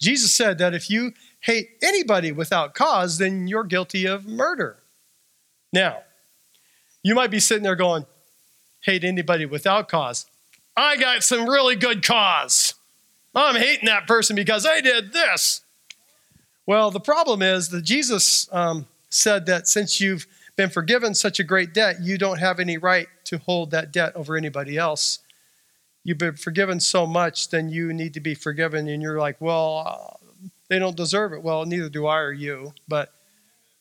[0.00, 4.78] Jesus said that if you hate anybody without cause, then you're guilty of murder.
[5.72, 5.98] Now,
[7.04, 8.04] you might be sitting there going,
[8.80, 10.26] hate anybody without cause.
[10.76, 12.74] I got some really good cause.
[13.32, 15.60] I'm hating that person because I did this.
[16.66, 20.26] Well, the problem is that Jesus um, said that since you've
[20.58, 24.14] been forgiven such a great debt, you don't have any right to hold that debt
[24.14, 25.20] over anybody else
[26.08, 28.88] you've been forgiven so much, then you need to be forgiven.
[28.88, 30.26] And you're like, well, uh,
[30.68, 31.42] they don't deserve it.
[31.42, 32.72] Well, neither do I or you.
[32.88, 33.12] But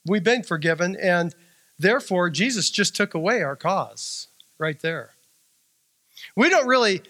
[0.06, 0.98] we've been forgiven.
[0.98, 1.34] And
[1.80, 5.12] therefore, Jesus just took away our cause right there.
[6.36, 7.02] We don't really,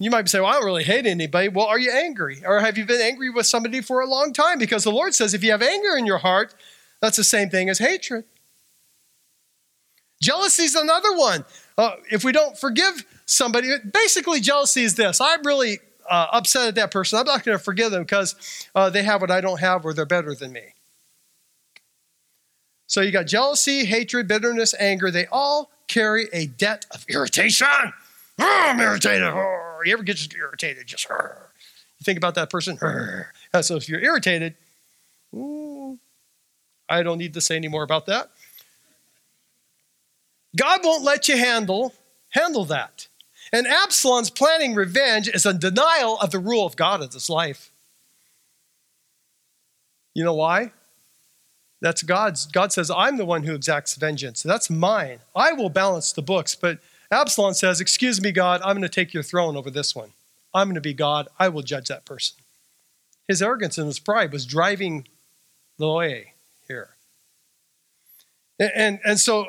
[0.00, 1.48] you might say, well, I don't really hate anybody.
[1.48, 2.42] Well, are you angry?
[2.44, 4.58] Or have you been angry with somebody for a long time?
[4.58, 6.52] Because the Lord says if you have anger in your heart,
[7.00, 8.24] that's the same thing as hatred.
[10.24, 11.44] Jealousy is another one.
[11.76, 13.68] Uh, if we don't forgive somebody.
[13.92, 17.18] Basically, jealousy is this I'm really uh, upset at that person.
[17.18, 18.34] I'm not going to forgive them because
[18.74, 20.74] uh, they have what I don't have or they're better than me.
[22.86, 25.10] So you got jealousy, hatred, bitterness, anger.
[25.10, 27.66] They all carry a debt of irritation.
[28.38, 29.22] Oh, I'm irritated.
[29.22, 30.86] Oh, you ever get just irritated?
[30.86, 32.78] Just you think about that person.
[33.62, 34.54] So if you're irritated,
[36.88, 38.30] I don't need to say any more about that.
[40.56, 41.94] God won't let you handle
[42.30, 43.06] handle that.
[43.52, 47.70] And Absalom's planning revenge is a denial of the rule of God in his life.
[50.14, 50.72] You know why?
[51.80, 52.46] That's God's.
[52.46, 54.42] God says, I'm the one who exacts vengeance.
[54.42, 55.18] That's mine.
[55.36, 56.54] I will balance the books.
[56.54, 56.78] But
[57.10, 60.10] Absalom says, Excuse me, God, I'm going to take your throne over this one.
[60.52, 61.28] I'm going to be God.
[61.38, 62.36] I will judge that person.
[63.28, 65.06] His arrogance and his pride was driving
[65.78, 66.32] the way
[66.68, 66.90] here.
[68.58, 69.46] And, and, and so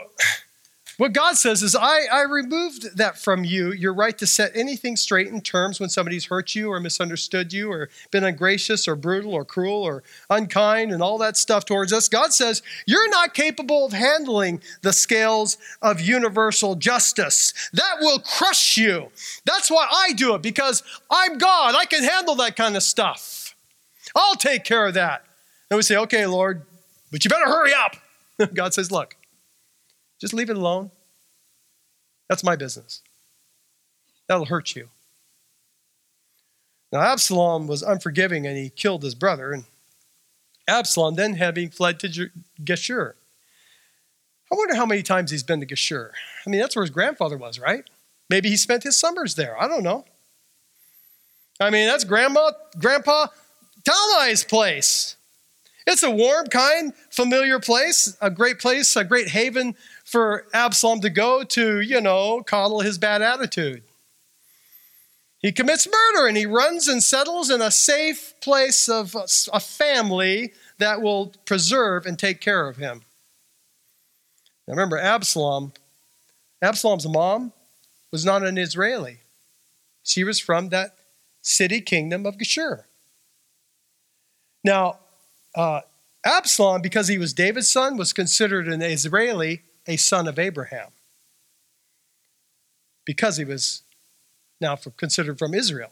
[0.98, 4.96] what God says is, I, I removed that from you, your right to set anything
[4.96, 9.34] straight in terms when somebody's hurt you or misunderstood you or been ungracious or brutal
[9.34, 12.08] or cruel or unkind and all that stuff towards us.
[12.08, 17.54] God says, You're not capable of handling the scales of universal justice.
[17.74, 19.12] That will crush you.
[19.46, 21.76] That's why I do it, because I'm God.
[21.76, 23.56] I can handle that kind of stuff.
[24.16, 25.26] I'll take care of that.
[25.70, 26.62] And we say, Okay, Lord,
[27.12, 27.98] but you better hurry up.
[28.54, 29.16] God says, Look,
[30.26, 30.90] just leave it alone.
[32.28, 33.04] That's my business.
[34.28, 34.90] That'll hurt you.
[36.92, 39.52] Now, Absalom was unforgiving and he killed his brother.
[39.52, 39.66] And
[40.68, 43.14] Absalom, then having fled to Geshur.
[44.52, 46.10] I wonder how many times he's been to Geshur.
[46.44, 47.88] I mean, that's where his grandfather was, right?
[48.28, 49.56] Maybe he spent his summers there.
[49.62, 50.06] I don't know.
[51.60, 53.28] I mean, that's grandma, grandpa
[53.88, 55.15] Talmai's place.
[55.88, 61.10] It's a warm, kind, familiar place, a great place, a great haven for Absalom to
[61.10, 63.84] go to, you know, coddle his bad attitude.
[65.38, 69.16] He commits murder and he runs and settles in a safe place of
[69.54, 73.04] a family that will preserve and take care of him.
[74.68, 75.74] Now remember, Absalom,
[76.64, 77.54] Absalom's mom
[78.12, 79.20] was not an Israeli.
[80.02, 80.96] She was from that
[81.44, 82.86] city kingdom of Geshur.
[84.64, 84.98] Now,
[85.56, 85.82] uh,
[86.26, 90.90] Absalom, because he was David's son, was considered an Israeli, a son of Abraham.
[93.06, 93.84] because he was
[94.60, 95.92] now considered from Israel.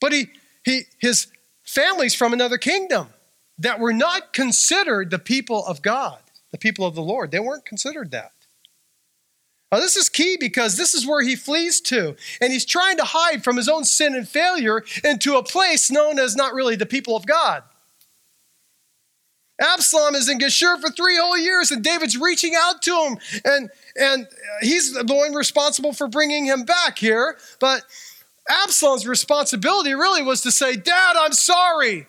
[0.00, 0.28] But he,
[0.64, 1.28] he, his
[1.62, 3.08] family's from another kingdom
[3.58, 6.18] that were not considered the people of God,
[6.50, 7.30] the people of the Lord.
[7.30, 8.32] They weren't considered that.
[9.70, 12.16] Now, this is key because this is where he flees to.
[12.40, 16.18] And he's trying to hide from his own sin and failure into a place known
[16.18, 17.62] as not really the people of God.
[19.62, 23.70] Absalom is in Geshur for three whole years, and David's reaching out to him, and,
[23.96, 24.26] and
[24.60, 27.36] he's the one responsible for bringing him back here.
[27.60, 27.84] But
[28.48, 32.06] Absalom's responsibility really was to say, Dad, I'm sorry.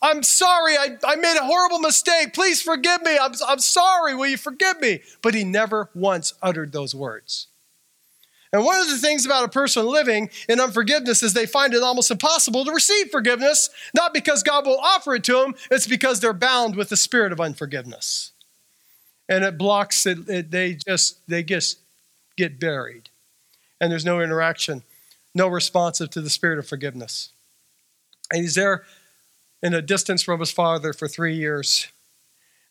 [0.00, 0.76] I'm sorry.
[0.76, 2.34] I, I made a horrible mistake.
[2.34, 3.18] Please forgive me.
[3.18, 4.14] I'm, I'm sorry.
[4.14, 5.00] Will you forgive me?
[5.22, 7.48] But he never once uttered those words.
[8.54, 11.82] And one of the things about a person living in unforgiveness is they find it
[11.82, 16.20] almost impossible to receive forgiveness, not because God will offer it to them, it's because
[16.20, 18.30] they're bound with the spirit of unforgiveness.
[19.28, 21.80] And it blocks it, it they just they just
[22.36, 23.10] get buried.
[23.80, 24.84] And there's no interaction,
[25.34, 27.30] no responsive to the spirit of forgiveness.
[28.30, 28.84] And he's there
[29.64, 31.88] in a distance from his father for three years.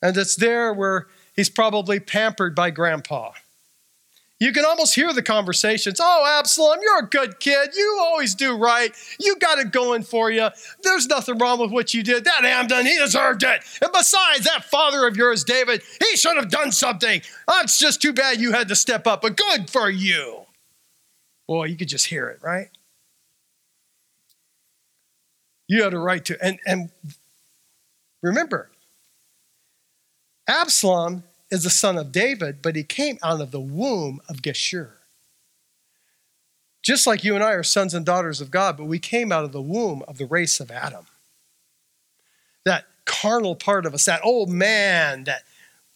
[0.01, 3.33] And it's there where he's probably pampered by grandpa.
[4.39, 5.99] You can almost hear the conversations.
[6.01, 7.69] Oh, Absalom, you're a good kid.
[7.75, 8.91] You always do right.
[9.19, 10.49] You got it going for you.
[10.81, 12.25] There's nothing wrong with what you did.
[12.25, 13.63] That Amnon, he deserved it.
[13.81, 17.21] And besides, that father of yours, David, he should have done something.
[17.47, 20.41] Oh, it's just too bad you had to step up, but good for you.
[21.47, 22.67] Boy, you could just hear it, right?
[25.69, 26.37] You had a right to.
[26.43, 26.89] And, and
[28.21, 28.69] remember,
[30.49, 34.93] Absalom is the son of David, but he came out of the womb of Geshur.
[36.81, 39.45] Just like you and I are sons and daughters of God, but we came out
[39.45, 41.05] of the womb of the race of Adam.
[42.65, 45.43] That carnal part of us, that old man that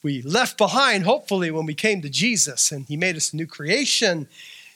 [0.03, 3.47] we left behind, hopefully, when we came to Jesus and he made us a new
[3.47, 4.29] creation.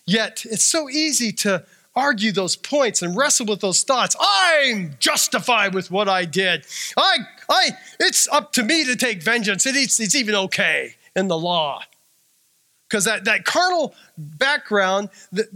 [0.08, 1.64] Yet it's so easy to
[1.96, 4.16] argue those points and wrestle with those thoughts.
[4.20, 6.66] I'm justified with what I did.
[6.98, 7.18] I,
[7.52, 9.66] I, it's up to me to take vengeance.
[9.66, 11.84] it's, it's even okay in the law.
[12.90, 15.48] Because that, that carnal background, the,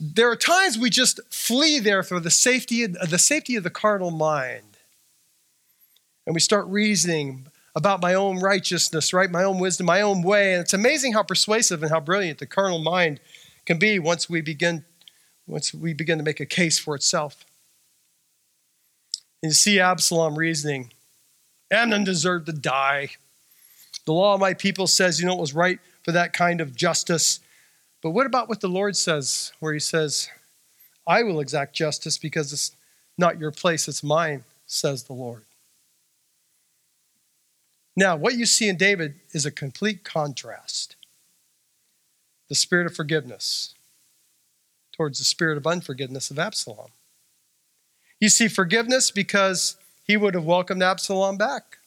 [0.00, 4.10] there are times we just flee there for the safety, the safety of the carnal
[4.10, 4.78] mind.
[6.26, 9.30] And we start reasoning about my own righteousness, right?
[9.30, 10.54] My own wisdom, my own way.
[10.54, 13.20] And it's amazing how persuasive and how brilliant the carnal mind
[13.66, 14.84] can be once we begin
[15.46, 17.44] once we begin to make a case for itself.
[19.42, 20.93] And you see Absalom reasoning
[21.70, 23.10] Amnon deserved to die.
[24.04, 26.76] The law of my people says, you know, it was right for that kind of
[26.76, 27.40] justice.
[28.02, 30.28] But what about what the Lord says, where he says,
[31.06, 32.76] I will exact justice because it's
[33.16, 35.42] not your place, it's mine, says the Lord.
[37.96, 40.96] Now, what you see in David is a complete contrast
[42.48, 43.74] the spirit of forgiveness
[44.92, 46.90] towards the spirit of unforgiveness of Absalom.
[48.20, 51.78] You see, forgiveness because he would have welcomed Absalom back.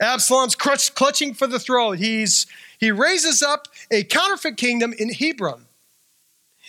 [0.00, 1.98] Absalom's clutching for the throne.
[1.98, 2.46] He's,
[2.78, 5.66] he raises up a counterfeit kingdom in Hebron.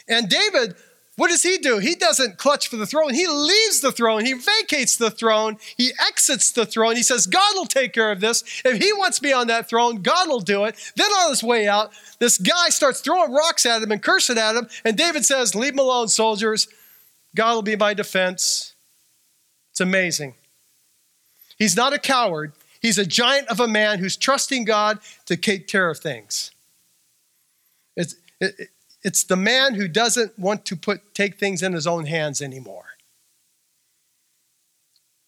[0.08, 0.75] And David
[1.17, 1.80] what does he do?
[1.80, 3.12] He doesn't clutch for the throne.
[3.12, 4.23] He leaves the throne.
[4.23, 5.58] He vacates the throne.
[5.75, 6.95] He exits the throne.
[6.95, 8.43] He says, God will take care of this.
[8.63, 10.75] If he wants me on that throne, God will do it.
[10.95, 14.56] Then on his way out, this guy starts throwing rocks at him and cursing at
[14.56, 14.67] him.
[14.86, 16.67] And David says, Leave him alone, soldiers.
[17.36, 18.75] God will be my defense.
[19.77, 20.33] It's amazing.
[21.59, 22.53] He's not a coward.
[22.81, 26.49] He's a giant of a man who's trusting God to take care of things.
[27.95, 28.69] It's, it,
[29.03, 32.85] it's the man who doesn't want to put, take things in his own hands anymore.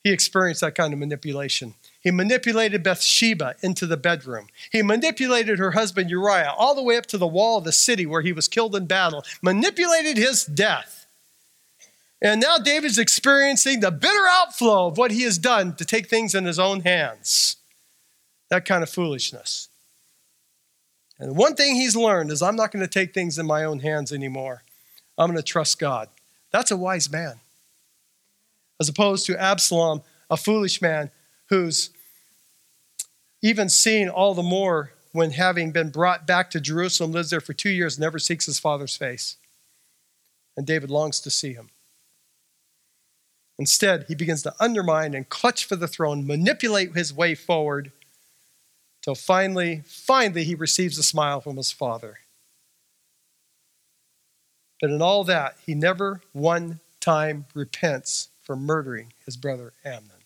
[0.04, 1.76] He experienced that kind of manipulation.
[2.02, 4.48] He manipulated Bathsheba into the bedroom.
[4.72, 8.08] He manipulated her husband Uriah all the way up to the wall of the city
[8.08, 10.99] where he was killed in battle, manipulated his death.
[12.22, 16.36] And now David's experiencing the bitter outflow of what he has done to take things
[16.36, 17.56] in his own hands.
[18.50, 19.70] That kind of foolishness.
[21.18, 23.80] And one thing he's learned is I'm not going to take things in my own
[23.80, 24.64] hands anymore.
[25.18, 26.10] I'm going to trust God.
[26.52, 27.40] That's a wise man.
[28.80, 31.12] As opposed to Absalom, a foolish man
[31.48, 31.90] who's
[33.42, 37.54] even seen all the more when having been brought back to Jerusalem, lives there for
[37.54, 39.38] two years, never seeks his father's face.
[40.56, 41.70] And David longs to see him.
[43.60, 47.92] Instead, he begins to undermine and clutch for the throne, manipulate his way forward
[49.02, 52.20] till finally, finally, he receives a smile from his father.
[54.80, 60.24] But in all that, he never one time repents for murdering his brother Amnon.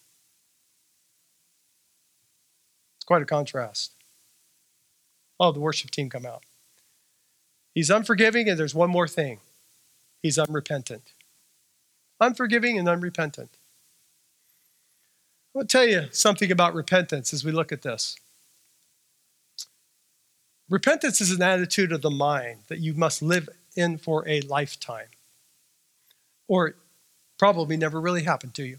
[2.98, 3.94] It's quite a contrast.
[5.40, 6.44] Oh, the worship team come out.
[7.74, 9.40] He's unforgiving, and there's one more thing
[10.22, 11.14] he's unrepentant.
[12.24, 13.50] Unforgiving and unrepentant.
[15.54, 18.16] I to tell you something about repentance as we look at this.
[20.70, 25.08] Repentance is an attitude of the mind that you must live in for a lifetime,
[26.48, 26.76] or
[27.38, 28.78] probably never really happened to you.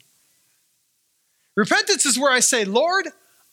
[1.55, 3.09] Repentance is where I say, Lord,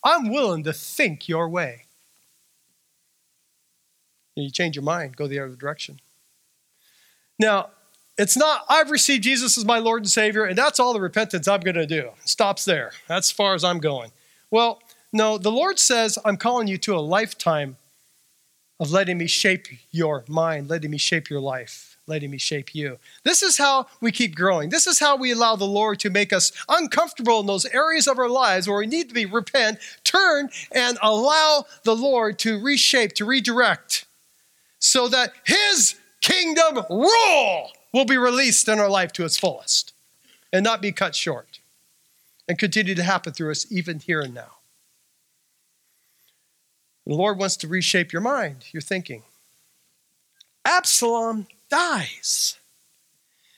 [0.05, 1.83] I'm willing to think your way.
[4.37, 5.99] And you change your mind, go the other direction.
[7.37, 7.71] Now,
[8.21, 11.47] it's not, I've received Jesus as my Lord and Savior, and that's all the repentance
[11.47, 12.11] I'm going to do.
[12.21, 12.91] It stops there.
[13.07, 14.11] That's as far as I'm going.
[14.51, 14.79] Well,
[15.11, 17.77] no, the Lord says, I'm calling you to a lifetime
[18.79, 22.99] of letting me shape your mind, letting me shape your life, letting me shape you.
[23.23, 24.69] This is how we keep growing.
[24.69, 28.19] This is how we allow the Lord to make us uncomfortable in those areas of
[28.19, 33.13] our lives where we need to be repent, turn, and allow the Lord to reshape,
[33.13, 34.05] to redirect,
[34.79, 39.93] so that His kingdom rule will be released in our life to its fullest
[40.51, 41.59] and not be cut short
[42.47, 44.57] and continue to happen through us even here and now.
[47.05, 49.23] The Lord wants to reshape your mind, your thinking.
[50.65, 52.57] Absalom dies.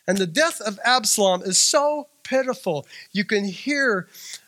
[0.08, 2.88] And the death of Absalom is so pitiful.
[3.12, 4.08] You can hear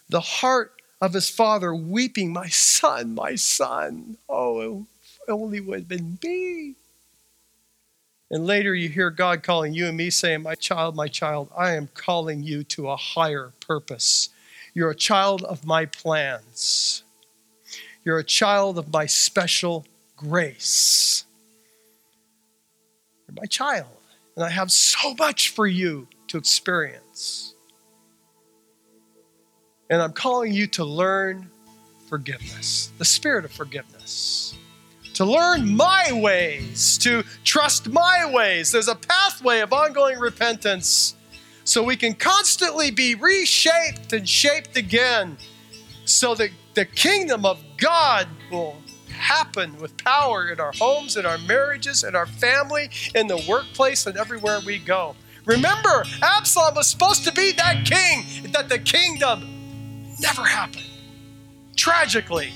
[0.10, 4.18] the heart of his father weeping, My son, my son.
[4.30, 4.86] Oh,
[5.28, 6.76] only would have been me.
[8.32, 11.74] And later you hear God calling you and me saying, My child, my child, I
[11.74, 14.30] am calling you to a higher purpose.
[14.74, 17.04] You're a child of my plans.
[18.04, 19.86] You're a child of my special
[20.18, 21.26] grace.
[23.28, 23.88] You're my child,
[24.36, 27.54] and I have so much for you to experience.
[29.90, 31.50] And I'm calling you to learn
[32.10, 34.56] forgiveness, the spirit of forgiveness
[35.16, 38.72] to learn my ways, to trust my ways.
[38.72, 41.16] There's a pathway of ongoing repentance
[41.64, 45.38] so we can constantly be reshaped and shaped again
[46.06, 48.76] so that the kingdom of God will
[49.10, 54.06] happen with power in our homes, in our marriages, in our family, in the workplace,
[54.06, 55.16] and everywhere we go.
[55.46, 60.86] Remember, Absalom was supposed to be that king, that the kingdom never happened.
[61.76, 62.52] Tragically,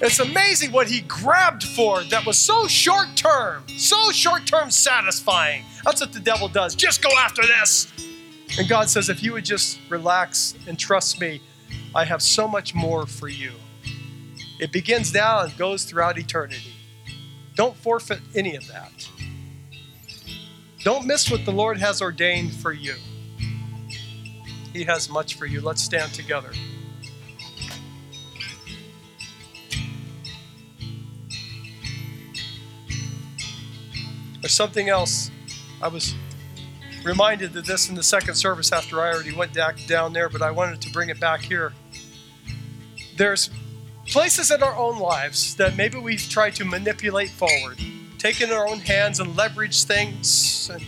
[0.00, 5.64] it's amazing what he grabbed for that was so short term, so short term satisfying.
[5.84, 6.74] That's what the devil does.
[6.74, 7.92] Just go after this.
[8.58, 11.40] And God says, if you would just relax and trust me,
[11.94, 13.52] I have so much more for you.
[14.58, 16.72] It begins now and goes throughout eternity.
[17.54, 19.08] Don't forfeit any of that.
[20.82, 22.94] Don't miss what the Lord has ordained for you.
[24.72, 25.60] He has much for you.
[25.60, 26.52] Let's stand together.
[34.40, 35.30] There's something else.
[35.82, 36.14] I was
[37.04, 40.50] reminded of this in the second service after I already went down there, but I
[40.50, 41.72] wanted to bring it back here.
[43.16, 43.50] There's
[44.06, 47.78] places in our own lives that maybe we've tried to manipulate forward,
[48.18, 50.84] take in our own hands and leverage things, and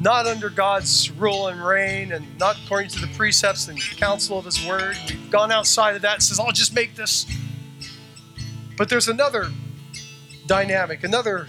[0.00, 4.44] not under God's rule and reign, and not according to the precepts and counsel of
[4.44, 4.96] His Word.
[5.08, 7.26] We've gone outside of that says, "I'll just make this."
[8.76, 9.50] But there's another
[10.46, 11.48] dynamic, another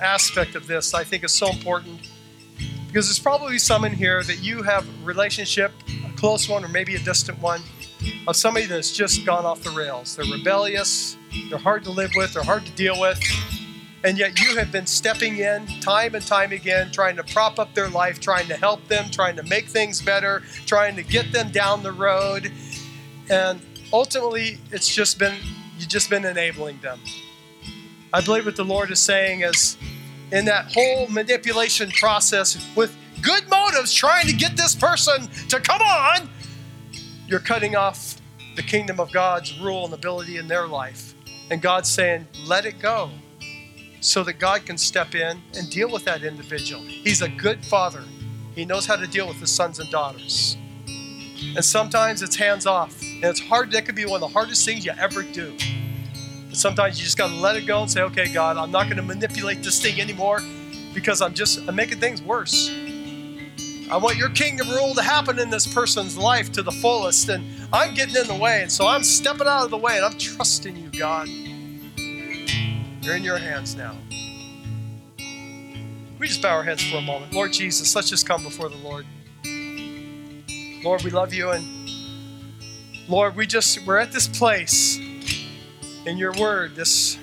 [0.00, 2.08] aspect of this I think is so important
[2.86, 5.72] because there's probably some in here that you have a relationship,
[6.06, 7.60] a close one or maybe a distant one,
[8.26, 10.16] of somebody that's just gone off the rails.
[10.16, 11.16] They're rebellious,
[11.50, 13.20] they're hard to live with, they're hard to deal with,
[14.04, 17.74] and yet you have been stepping in time and time again, trying to prop up
[17.74, 21.50] their life, trying to help them, trying to make things better, trying to get them
[21.50, 22.52] down the road.
[23.28, 23.60] And
[23.92, 25.34] ultimately, it's just been,
[25.78, 27.00] you've just been enabling them.
[28.12, 29.76] I believe what the Lord is saying is
[30.32, 35.80] in that whole manipulation process with good motives, trying to get this person to come
[35.80, 36.28] on,
[37.26, 38.20] you're cutting off
[38.54, 41.14] the kingdom of God's rule and ability in their life.
[41.50, 43.10] And God's saying, let it go
[44.00, 46.82] so that God can step in and deal with that individual.
[46.82, 48.02] He's a good father,
[48.54, 50.56] He knows how to deal with his sons and daughters.
[51.54, 53.00] And sometimes it's hands off.
[53.02, 55.56] And it's hard, that could be one of the hardest things you ever do.
[56.56, 58.84] But sometimes you just got to let it go and say, okay, God, I'm not
[58.84, 60.40] going to manipulate this thing anymore
[60.94, 62.70] because I'm just I'm making things worse.
[63.90, 67.44] I want your kingdom rule to happen in this person's life to the fullest, and
[67.74, 70.16] I'm getting in the way, and so I'm stepping out of the way, and I'm
[70.16, 71.28] trusting you, God.
[71.28, 73.94] You're in your hands now.
[76.18, 77.34] We just bow our heads for a moment.
[77.34, 79.04] Lord Jesus, let's just come before the Lord.
[80.82, 81.66] Lord, we love you, and
[83.08, 84.98] Lord, we just we're at this place
[86.06, 87.18] in your word, this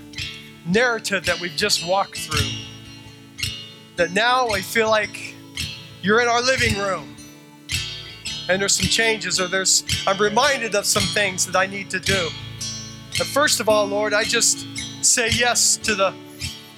[0.65, 2.49] narrative that we've just walked through.
[3.95, 5.35] That now I feel like
[6.01, 7.15] you're in our living room
[8.49, 11.99] and there's some changes or there's I'm reminded of some things that I need to
[11.99, 12.29] do.
[13.17, 14.67] But first of all, Lord, I just
[15.03, 16.13] say yes to the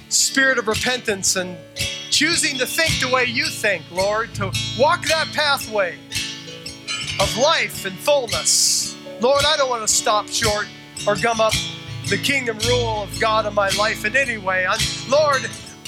[0.10, 1.58] spirit of repentance and
[2.12, 5.98] choosing to think the way you think, Lord, to walk that pathway
[7.20, 8.96] of life and fullness.
[9.22, 10.68] Lord, I don't want to stop short
[11.08, 11.54] or gum up
[12.10, 14.66] the kingdom rule of God in my life in any way.
[14.66, 14.80] I'm,
[15.10, 15.42] Lord,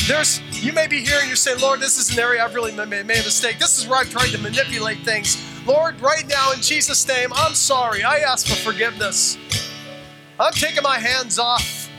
[0.07, 2.72] there's you may be here and you're saying, Lord, this is an area I've really
[2.72, 3.59] made, made a mistake.
[3.59, 5.38] This is where I've tried to manipulate things.
[5.65, 8.03] Lord, right now in Jesus' name, I'm sorry.
[8.03, 9.38] I ask for forgiveness.
[10.39, 11.89] I'm taking my hands off.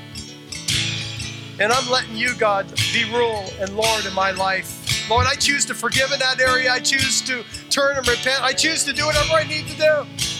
[1.60, 5.10] And I'm letting you, God, be rule and Lord in my life.
[5.10, 6.70] Lord, I choose to forgive in that area.
[6.70, 8.42] I choose to turn and repent.
[8.42, 10.37] I choose to do whatever I need to do.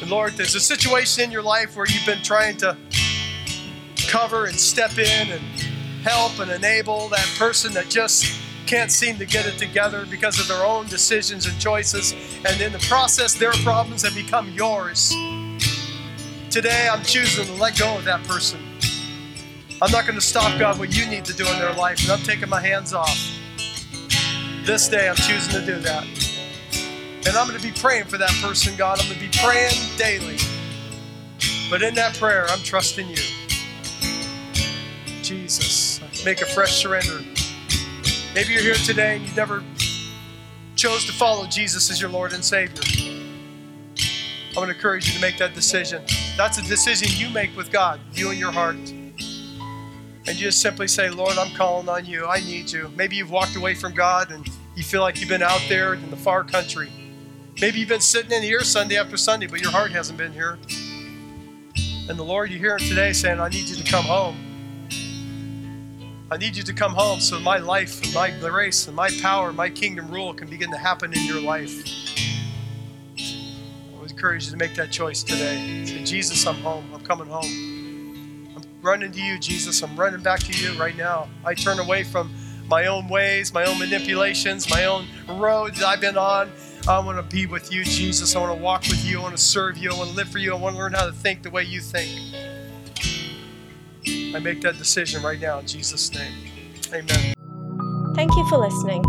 [0.00, 2.76] And Lord, there's a situation in your life where you've been trying to
[4.08, 5.42] cover and step in and
[6.02, 10.46] help and enable that person that just can't seem to get it together because of
[10.46, 12.12] their own decisions and choices.
[12.46, 15.10] And in the process, their problems have become yours.
[16.50, 18.60] Today, I'm choosing to let go of that person.
[19.80, 22.12] I'm not going to stop, God, what you need to do in their life, and
[22.12, 23.18] I'm taking my hands off.
[24.64, 26.37] This day, I'm choosing to do that.
[27.28, 28.98] And I'm going to be praying for that person, God.
[28.98, 30.38] I'm going to be praying daily.
[31.68, 33.22] But in that prayer, I'm trusting you.
[35.22, 37.20] Jesus, make a fresh surrender.
[38.34, 39.62] Maybe you're here today and you never
[40.74, 42.82] chose to follow Jesus as your Lord and Savior.
[44.48, 46.02] I'm going to encourage you to make that decision.
[46.38, 48.76] That's a decision you make with God, you and your heart.
[48.76, 52.26] And you just simply say, Lord, I'm calling on you.
[52.26, 52.90] I need you.
[52.96, 56.08] Maybe you've walked away from God and you feel like you've been out there in
[56.08, 56.88] the far country.
[57.60, 60.60] Maybe you've been sitting in here Sunday after Sunday, but your heart hasn't been here.
[62.08, 64.36] And the Lord, you hear him today saying, I need you to come home.
[66.30, 69.52] I need you to come home so my life and my grace and my power,
[69.52, 71.72] my kingdom rule can begin to happen in your life.
[73.18, 75.84] I would encourage you to make that choice today.
[75.84, 76.88] Say, Jesus, I'm home.
[76.94, 78.54] I'm coming home.
[78.54, 79.82] I'm running to you, Jesus.
[79.82, 81.28] I'm running back to you right now.
[81.44, 82.32] I turn away from
[82.68, 86.52] my own ways, my own manipulations, my own road that I've been on.
[86.86, 88.36] I want to be with you, Jesus.
[88.36, 89.18] I want to walk with you.
[89.18, 89.90] I want to serve you.
[89.90, 90.54] I want to live for you.
[90.54, 92.08] I want to learn how to think the way you think.
[94.34, 96.32] I make that decision right now in Jesus' name.
[96.92, 97.34] Amen.
[98.14, 99.02] Thank you for listening.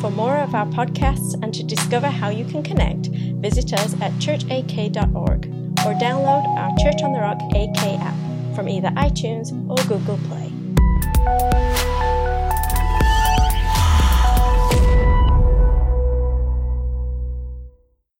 [0.00, 4.12] For more of our podcasts and to discover how you can connect, visit us at
[4.12, 10.18] churchak.org or download our Church on the Rock AK app from either iTunes or Google
[10.28, 11.85] Play.